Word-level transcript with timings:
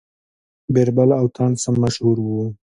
بیربل 0.73 1.09
او 1.19 1.25
تانسن 1.35 1.75
مشهور 1.83 2.17
وو. 2.21 2.43